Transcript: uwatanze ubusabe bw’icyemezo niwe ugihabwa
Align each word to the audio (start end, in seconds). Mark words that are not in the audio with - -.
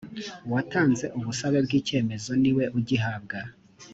uwatanze 0.47 1.05
ubusabe 1.17 1.59
bw’icyemezo 1.65 2.31
niwe 2.41 2.65
ugihabwa 2.77 3.39